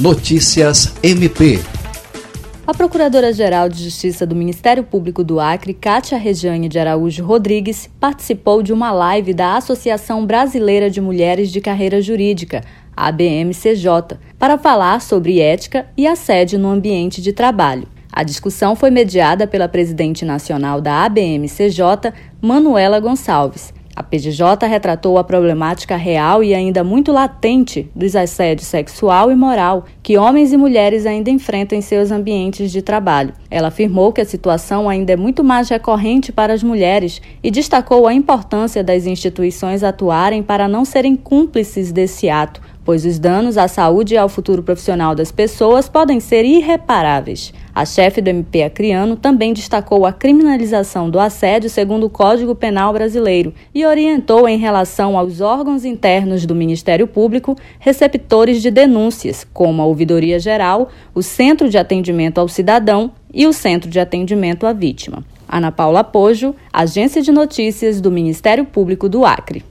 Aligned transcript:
Notícias 0.00 0.94
MP. 1.02 1.58
A 2.64 2.72
Procuradora-Geral 2.72 3.68
de 3.68 3.82
Justiça 3.82 4.24
do 4.24 4.36
Ministério 4.36 4.84
Público 4.84 5.24
do 5.24 5.40
Acre, 5.40 5.74
Cátia 5.74 6.16
Regiane 6.16 6.68
de 6.68 6.78
Araújo 6.78 7.24
Rodrigues, 7.24 7.90
participou 7.98 8.62
de 8.62 8.72
uma 8.72 8.92
live 8.92 9.34
da 9.34 9.56
Associação 9.56 10.24
Brasileira 10.24 10.88
de 10.88 11.00
Mulheres 11.00 11.50
de 11.50 11.60
Carreira 11.60 12.00
Jurídica, 12.00 12.62
ABMCJ, 12.96 14.18
para 14.38 14.56
falar 14.56 15.00
sobre 15.00 15.40
ética 15.40 15.88
e 15.96 16.06
assédio 16.06 16.60
no 16.60 16.68
ambiente 16.68 17.20
de 17.20 17.32
trabalho. 17.32 17.88
A 18.12 18.22
discussão 18.22 18.76
foi 18.76 18.92
mediada 18.92 19.48
pela 19.48 19.68
presidente 19.68 20.24
nacional 20.24 20.80
da 20.80 21.04
ABMCJ, 21.06 22.12
Manuela 22.40 23.00
Gonçalves, 23.00 23.74
a 23.98 24.02
PGJ 24.04 24.64
retratou 24.68 25.18
a 25.18 25.24
problemática 25.24 25.96
real 25.96 26.44
e 26.44 26.54
ainda 26.54 26.84
muito 26.84 27.10
latente 27.10 27.90
dos 27.96 28.14
assédios 28.14 28.68
sexual 28.68 29.28
e 29.32 29.34
moral 29.34 29.86
que 30.04 30.16
homens 30.16 30.52
e 30.52 30.56
mulheres 30.56 31.04
ainda 31.04 31.30
enfrentam 31.30 31.76
em 31.76 31.80
seus 31.80 32.12
ambientes 32.12 32.70
de 32.70 32.80
trabalho. 32.80 33.34
Ela 33.50 33.68
afirmou 33.68 34.12
que 34.12 34.20
a 34.20 34.24
situação 34.24 34.88
ainda 34.88 35.14
é 35.14 35.16
muito 35.16 35.42
mais 35.42 35.68
recorrente 35.68 36.30
para 36.30 36.52
as 36.52 36.62
mulheres 36.62 37.20
e 37.42 37.50
destacou 37.50 38.06
a 38.06 38.14
importância 38.14 38.84
das 38.84 39.04
instituições 39.04 39.82
atuarem 39.82 40.44
para 40.44 40.68
não 40.68 40.84
serem 40.84 41.16
cúmplices 41.16 41.90
desse 41.90 42.30
ato, 42.30 42.60
pois 42.88 43.04
os 43.04 43.18
danos 43.18 43.58
à 43.58 43.68
saúde 43.68 44.14
e 44.14 44.16
ao 44.16 44.30
futuro 44.30 44.62
profissional 44.62 45.14
das 45.14 45.30
pessoas 45.30 45.90
podem 45.90 46.20
ser 46.20 46.46
irreparáveis. 46.46 47.52
A 47.74 47.84
chefe 47.84 48.22
do 48.22 48.30
MP 48.30 48.62
Acriano 48.62 49.14
também 49.14 49.52
destacou 49.52 50.06
a 50.06 50.12
criminalização 50.14 51.10
do 51.10 51.20
assédio 51.20 51.68
segundo 51.68 52.06
o 52.06 52.08
Código 52.08 52.54
Penal 52.54 52.94
brasileiro 52.94 53.52
e 53.74 53.84
orientou 53.84 54.48
em 54.48 54.56
relação 54.56 55.18
aos 55.18 55.42
órgãos 55.42 55.84
internos 55.84 56.46
do 56.46 56.54
Ministério 56.54 57.06
Público 57.06 57.54
receptores 57.78 58.62
de 58.62 58.70
denúncias, 58.70 59.46
como 59.52 59.82
a 59.82 59.84
Ouvidoria 59.84 60.38
Geral, 60.38 60.88
o 61.14 61.22
Centro 61.22 61.68
de 61.68 61.76
Atendimento 61.76 62.38
ao 62.38 62.48
Cidadão 62.48 63.10
e 63.34 63.46
o 63.46 63.52
Centro 63.52 63.90
de 63.90 64.00
Atendimento 64.00 64.66
à 64.66 64.72
Vítima. 64.72 65.22
Ana 65.46 65.70
Paula 65.70 66.02
Pojo, 66.02 66.54
Agência 66.72 67.20
de 67.20 67.32
Notícias 67.32 68.00
do 68.00 68.10
Ministério 68.10 68.64
Público 68.64 69.10
do 69.10 69.26
Acre. 69.26 69.62